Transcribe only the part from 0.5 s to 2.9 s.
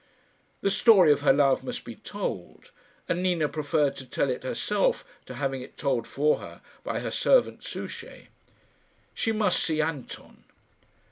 The story of her love must be told,